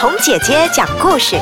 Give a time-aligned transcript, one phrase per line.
[0.00, 1.36] 童姐姐讲故事。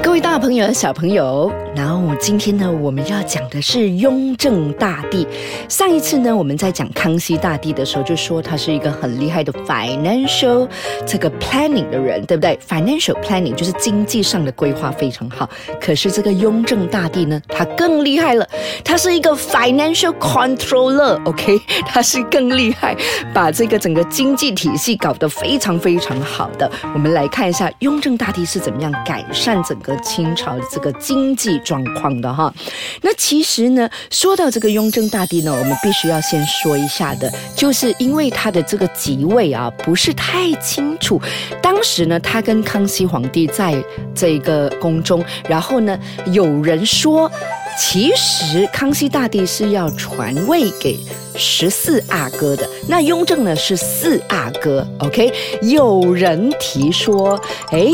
[0.00, 5.26] 各位大朋友、小朋友，然后今天呢，我们要讲的是雍正大帝。
[5.68, 10.68] 上一次呢，我们在讲康熙大帝的时候，就说他是一个很厉害的 financial
[11.06, 15.48] 这个 planning 的人，对不对？financial planning 就是经济上的规划非常好。
[15.80, 18.46] 可是这个雍正大帝呢，他更厉害了，
[18.84, 21.58] 他是一个 financial controller，OK，
[21.88, 22.94] 他是更厉害，
[23.32, 26.70] 把这个整个经济体系搞得非常非常好的。
[26.92, 29.92] 我们来看一下雍正大帝是怎么样改善整个。
[30.02, 32.52] 清朝的这个经济状况的哈，
[33.00, 41.20] 那其实呢，说到这个雍正大帝呢，我们必须要先说一下的，就是因为他的这个即位啊，不是太清楚。
[41.62, 43.82] 当时呢，他跟康熙皇帝在
[44.14, 45.98] 这个宫中，然后呢，
[46.32, 47.30] 有人说，
[47.78, 50.98] 其实康熙大帝是要传位给
[51.36, 55.32] 十四阿哥的，那雍正呢是四阿哥，OK？
[55.62, 57.88] 有人提说，哎。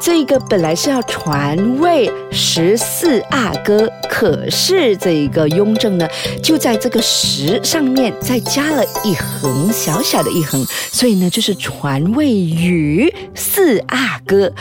[0.00, 6.06] 这个本来是要传位十四阿哥，可是这个雍正呢，
[6.42, 14.52] 就在这个十上面再加了一横，小小的一横，所以呢，就是传位于四阿哥。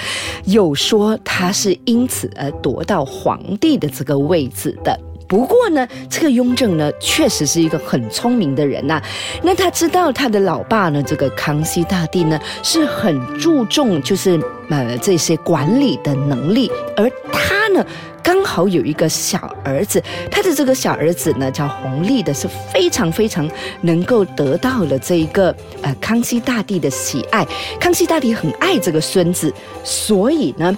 [0.45, 4.97] 有说他是因此而夺到皇帝的这个位置的。
[5.27, 9.01] 不过呢，这个雍正呢，确实是一个很聪明的人呐。
[9.41, 17.85] 那他知道他的老爸呢，这个康熙大帝呢，是很注重就是呃这些管理的能力，而他呢，
[18.21, 23.49] 刚好有一个小儿子，他的这个小儿子呢叫弘历的，是非常非常
[23.81, 27.47] 能够得到了这一个呃康熙大帝的喜爱。
[27.79, 29.51] 康熙大帝很爱这个孙子，
[29.83, 30.77] 所以呢。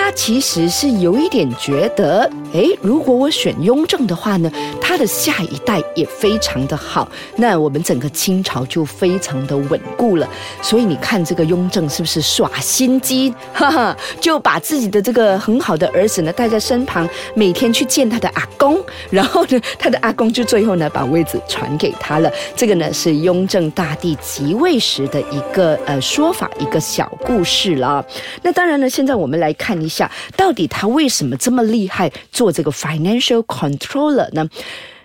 [0.00, 10.28] 他其实是有一点觉得，哎，如果我选雍正的话呢，他的下一代也非常的好，那我们整个清朝就非常的稳固了。
[10.62, 22.30] 所以你看这个雍正是不是耍心机，哈哈，就把自己的这个很好的儿子呢带在身旁，每天去见他的阿公，然后呢，他的阿公就最后呢把位子传给他了。
[22.54, 28.02] 这个呢是雍正大帝即位时的一个呃说法，一个小故事了。
[28.42, 29.76] 那当然呢，现在我们来看。
[29.87, 34.48] 一下，到底他为什么这么厉害做这个 financial controller 呢？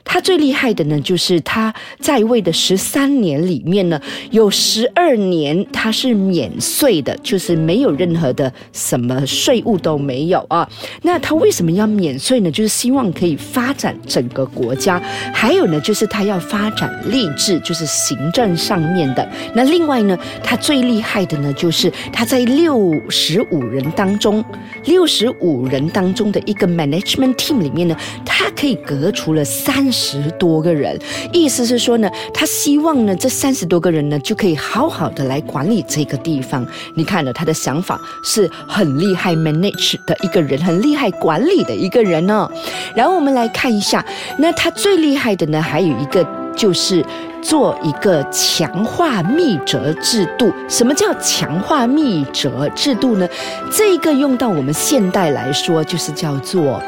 [0.05, 3.99] 他最厉害的呢，就是他在位的十三年里面呢，
[4.31, 10.69] 有十二年他是免税的，就是没有任何的什么税务都没有啊。
[11.03, 12.51] 那他为什么要免税呢？
[12.51, 15.01] 就是希望可以发展整个国家。
[15.33, 19.27] 还有呢，就是他要发展吏治，就是行政上面的。
[19.55, 24.43] 那另外呢，他最厉害的呢，就是他在六十五人当中，
[24.85, 29.92] 六十五人当中的一个 management team 里面呢，他可以革除了三。
[29.93, 30.99] 十多个人，
[31.31, 36.67] 意思是说呢，他希望呢，这三十多个人呢，就可以好好的来管理这个地方。
[36.95, 42.49] 你看了他的想法是很厉害，manage 的一个人，很厉害管理的一个人哦。
[42.95, 44.03] 然后我们来看一下，
[44.39, 47.05] 那他最厉害的呢，还有一个就是
[47.41, 50.51] 做一个强化密折制度。
[50.67, 53.29] 什么叫强化密折制度呢？
[53.71, 56.81] 这个用到我们现代来说，就是叫做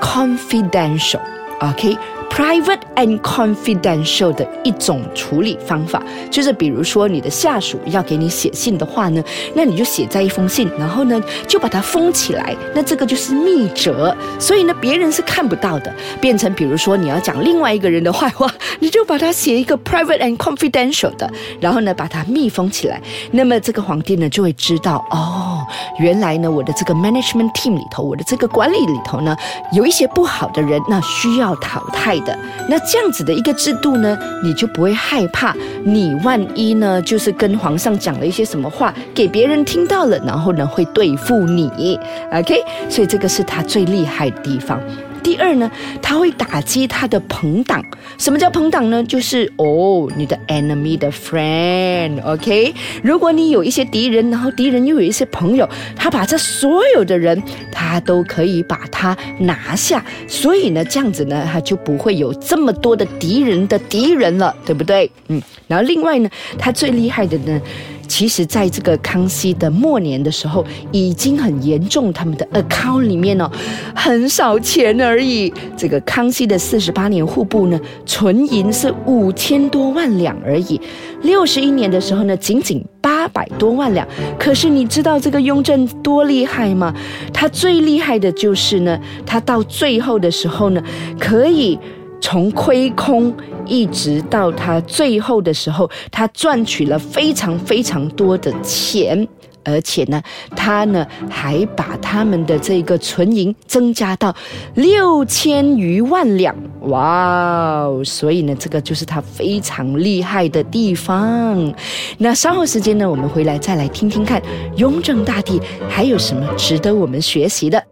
[0.00, 1.96] confidential，OK。
[2.36, 9.24] Private and confidential 的一种处理方法，就是比如说你的下属要给你写信的话呢，
[9.54, 15.90] 那你就写在一封信，然后呢就把它封起来，那这个就是密折，所以呢别人是看不到的。
[16.20, 25.64] 变成比如说你要讲另外一个人的坏话，你就把它写一个 private and confidential 的，然后呢把它密封起来，那么这个皇帝呢就会知道哦，
[25.98, 29.34] 原来呢我的这个 management team 里头，我的这个管理里头呢
[29.72, 32.20] 有一些不好的人，那需要淘汰。
[32.68, 35.54] 那这样子的一个制度呢，你就不会害怕，
[35.84, 41.98] 你万一呢，就是跟皇上讲了一些什么话，给别人听到了，然后呢会对付你
[42.32, 42.62] ，OK？
[42.88, 44.80] 所以这个是他最厉害的地方。
[45.26, 45.68] 第二呢，
[46.00, 47.84] 他会打击他的朋党。
[48.16, 49.02] 什么叫朋党呢？
[49.02, 52.72] 就是哦，你的 enemy 的 friend，OK？
[53.02, 57.42] 如果你有一些敌人，然后敌人又有一些朋友，他把这所有的人，
[57.72, 60.04] 他都可以把他拿下。
[60.28, 65.10] 所以呢，这样子呢，他就不会有这么多的敌人的敌人了，对不对？
[65.26, 65.42] 嗯。
[65.66, 67.60] 然后另外呢，他最厉害的呢。
[68.06, 73.50] 其实，在这个康熙的末年的时候，已经很严重，他们的 account 里面呢，
[73.94, 75.52] 很少钱而已。
[75.76, 80.80] 这个康熙的四十八年户部呢，存银是五千多万两而已。
[81.22, 84.06] 六十一年的时候呢，仅仅八百多万两。
[84.38, 86.94] 可是你知道这个雍正多厉害吗？
[87.32, 90.82] 他最厉害的就是呢，他到最后的时候呢，
[91.18, 91.78] 可以。
[92.18, 93.32] 从亏空
[93.66, 99.26] 一直到他最后的时候，他赚取了非常非常多的钱。
[99.68, 100.22] 而且呢，
[100.54, 104.32] 他呢还把他们的这个存银增加到
[104.76, 108.00] 六千余万两，哇哦！
[108.04, 111.74] 所以呢，这个就是他非常厉害的地方。
[112.16, 114.40] 那稍后时间呢，我们回来再来听听看
[114.76, 117.82] 雍正大帝还有什么值得我们学习的。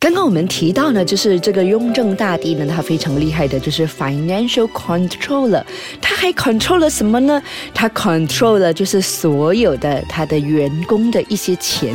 [0.00, 5.64] 刚刚我们提到呢，就是这个雍正大帝呢，他非常厉害的，就是 financial controller。
[6.00, 7.42] 他还 control 了什么呢？
[7.74, 11.92] 他 control 了就是所有的他的员工的一些钱。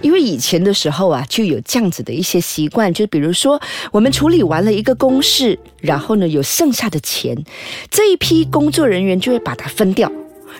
[0.00, 3.60] 因为以前的时候啊，就有这样子的一些习惯，就比如说
[3.92, 7.36] 我们处理完了一个公事，然后呢有剩下的钱，
[7.88, 10.10] 这一批工作人员就会把它分掉。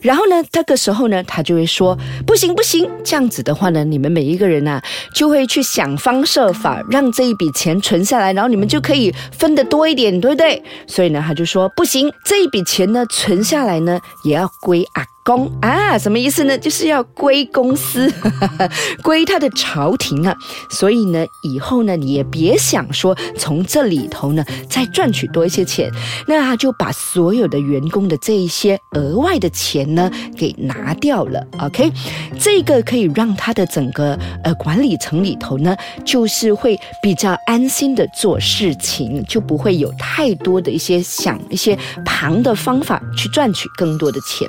[0.03, 4.81] 然后呢，这个时候呢，他就会说不行不行，这样子的话呢，你们每一个人呢，
[5.15, 10.63] 就会去想方设法让这一笔钱存下来，然后你们就可以分得多一点，对不对？
[10.87, 15.14] 所以呢，他就说不行，这一笔钱呢，存下来呢，也要归阿。
[15.25, 16.57] 公啊，什么意思呢？
[16.59, 18.13] 就是要归公司，
[19.03, 20.37] 归他的朝廷啊。
[20.69, 25.91] 所以呢，以后呢，你也别想说从这里头呢再赚取多一些钱。
[26.29, 31.43] 那他就把所有的员工的这一些额外的钱呢给拿掉了。
[31.59, 31.91] OK，
[32.39, 35.75] 这个可以让他的整个呃管理层里头呢，
[36.05, 44.47] 就是会比较安心的做事情，就不会有太多的一些想一些旁的方法去赚取更多的钱。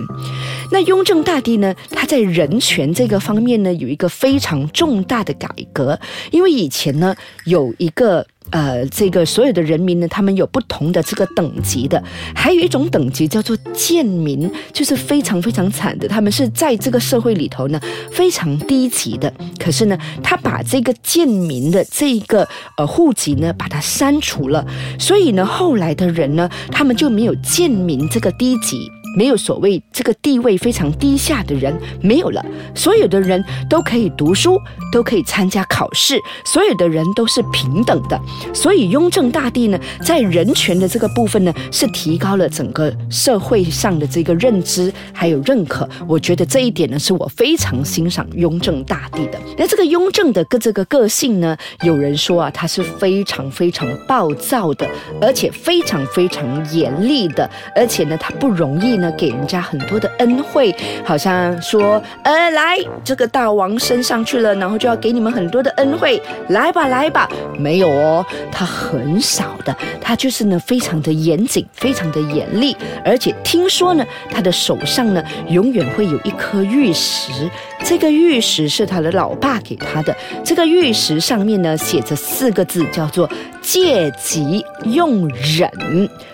[0.72, 1.74] 那雍正大帝呢？
[1.92, 6.00] 他在人权这个方面呢，有一个非常重大的改革。
[6.32, 7.16] 因为以前呢，
[7.46, 12.04] 有一个呃，这个所有的人民呢，他们有不同的这个等级的，
[12.36, 17.80] 还有一种等级叫做贱民，就是非常非常惨的，他们是在这个社会里头呢
[18.12, 19.34] 非常低级的。
[19.60, 22.48] 可是呢，他把这个贱民的这个
[22.78, 24.66] 呃户籍呢，把它删除了，
[25.00, 28.92] 所以呢，后来的人呢，他们就没有贱民这个低级。
[29.16, 32.46] 没有所谓这个地位非常低下的人没有了，
[32.76, 34.60] 所有的人都可以读书，
[34.92, 38.20] 都可以参加考试，所有的人都是平等的。
[38.54, 45.88] 所以雍正大帝呢，在人权的这个部分呢，是提高了整个社会上的这个认知还有认可。
[46.08, 49.40] 我觉得这一点呢，是我非常欣赏雍正大帝的。
[49.58, 54.86] 那这个雍正的个这个个性呢，有人说啊，他是非常非常暴躁的，
[55.22, 59.05] 而且非常非常严厉的，而且呢，他不容易呢。
[59.12, 77.50] 给人家很多的恩惠，好像说，呃，来这个大王升上去了，然后就要给你们很多的恩惠，来吧，来吧，没有哦，他很少的，他就是呢，非常的严谨，非常的严厉，而且听说呢，他的手上呢，永远会有一颗玉石，
[77.84, 83.30] 这个玉石是他的老爸给他的，这个玉石上面呢，写着四个字，叫做
[83.62, 85.70] 借急用忍，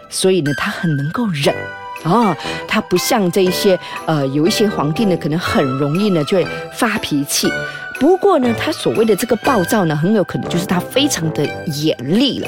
[0.09, 1.53] 所以呢，他很能够忍。
[2.03, 2.35] 哦，
[2.67, 7.47] 他不像这一些，呃，有一些皇帝呢，可能很容易呢就会发脾气。
[8.01, 11.45] 不过呢，他所谓的这个暴躁呢，很有可能就是他非常的
[11.83, 12.47] 严厉了。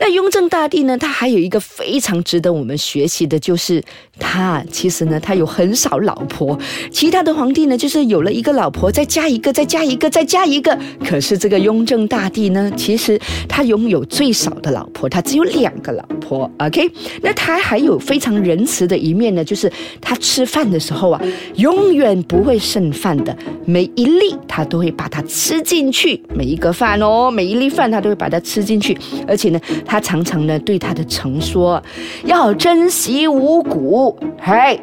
[0.00, 3.84] 那雍正大帝呢，他还有一个非常值得我们学习的，就是
[4.18, 6.58] 他其实呢，他有很少老婆。
[6.90, 10.78] 其他的皇帝呢，就是有了一个老婆，再加一个，再加一个，再加一个。
[11.06, 16.50] 可是这个雍正大帝呢，其实他拥有最少的老婆，他只有两个老婆。
[16.56, 16.90] OK，
[17.20, 19.70] 那他还有非常仁慈的一面呢，就是
[20.00, 21.20] 他吃饭的时候啊，
[21.56, 24.85] 永远不会剩饭的，每一粒他都。
[24.86, 31.82] 会把它吃进去，每一个饭哦，每一粒饭它都会把它吃进去，而且呢，他常常呢对他的臣说，
[32.24, 34.80] 要珍惜五谷，嘿，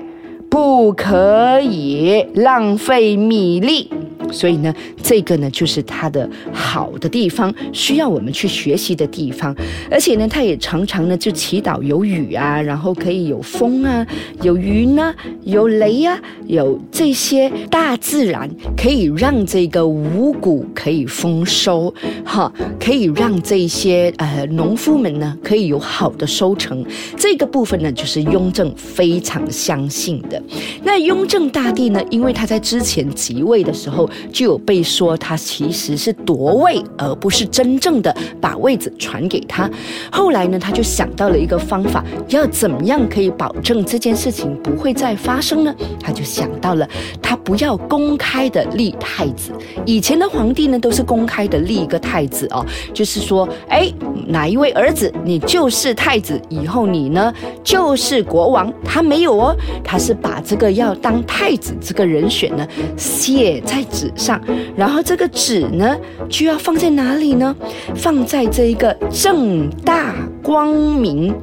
[0.50, 3.90] 不可以浪费米粒。
[4.32, 9.56] 所以呢，这个呢就是它的好的地方，需要我们去学习的地方。
[9.90, 14.06] 而且呢，它也常常呢就祈祷有雨啊，然后可以有风啊，
[14.42, 15.14] 有云啊，
[15.44, 21.94] 有雷啊，有这些大自然可以让这个五谷可以丰收，
[22.26, 26.84] 哈，可以让这些呃农夫们呢可以有好的收成。
[27.18, 30.42] 这个部分呢，就是雍正非常相信的。
[30.84, 34.10] 那雍正大帝呢，因为他在之前即位的时候。
[34.32, 39.70] 就有被说他其实是夺位，而不是真正的把位子传给他。
[40.12, 45.76] 后来呢，他就想到了一个方法，要怎么样可以保证这件事情不会再发生呢？
[46.00, 46.88] 他就想到了，
[47.22, 49.52] 他不要公开的立太子。
[49.86, 53.92] 以前的皇帝呢，都是公开的立一个太子哦，就是说，哎，
[54.28, 58.72] 哪一位儿子你就是太子，以后你呢就是国王。
[58.84, 62.68] 他没有哦，他是把这个要当太子这个人选呢
[62.98, 64.03] 写在纸。
[64.04, 64.42] 纸上，
[64.76, 65.96] 然后这个纸呢，
[66.28, 67.56] 就要放在哪里呢？
[67.96, 71.34] 放在这一个正大光明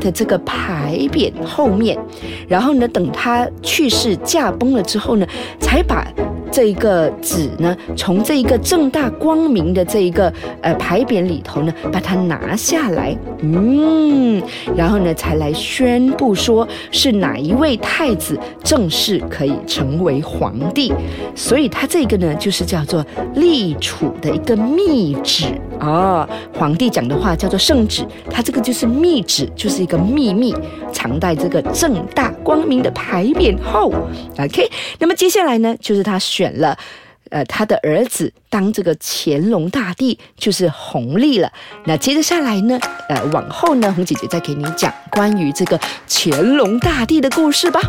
[0.00, 1.98] 的这个牌匾后面，
[2.46, 5.26] 然后呢，等他去世驾崩了之后呢，
[5.58, 6.06] 才把。
[6.54, 14.40] 这一个纸呢，从这一个正大光明的这一个呃牌匾里头呢，把它拿下来，嗯，
[14.76, 20.92] 然后呢，才来宣布说是哪一位太子正式可以成为皇帝。
[21.34, 25.46] 所以他这个呢，就是叫做立储的一个密旨
[25.80, 26.28] 啊。
[26.56, 30.54] 皇帝讲的话叫做圣旨，他这个就是密旨，就是一个秘密，
[30.92, 33.92] 藏在这个正大光明的牌匾后。
[34.38, 34.70] OK，
[35.00, 36.76] 那么接下来呢，就是他选了，
[37.30, 41.50] 呃，他的儿子当这个乾隆大帝，就是弘历了。
[41.86, 47.80] 那接着下来呢，呃，往后呢，红姐姐再给你讲关于这个乾隆大帝的故事吧。